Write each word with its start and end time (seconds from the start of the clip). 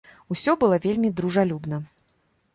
Усё 0.35 0.55
было 0.63 0.79
вельмі 0.85 1.13
дружалюбна. 1.21 1.83